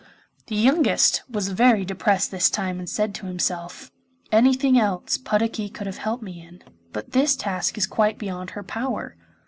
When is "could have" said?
5.69-5.97